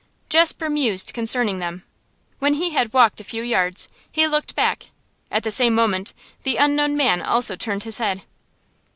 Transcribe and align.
Jasper 0.29 0.67
mused 0.67 1.13
concerning 1.13 1.59
them. 1.59 1.83
When 2.39 2.55
he 2.55 2.71
had 2.71 2.91
walked 2.91 3.21
a 3.21 3.23
few 3.23 3.43
yards, 3.43 3.87
he 4.11 4.25
looked 4.25 4.55
back; 4.55 4.87
at 5.29 5.43
the 5.43 5.51
same 5.51 5.75
moment 5.75 6.13
the 6.41 6.57
unknown 6.57 6.97
man 6.97 7.21
also 7.21 7.55
turned 7.55 7.83
his 7.83 7.99
head. 7.99 8.23